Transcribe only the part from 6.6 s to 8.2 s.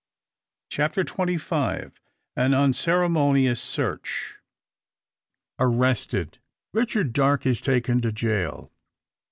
Richard Darke is taken to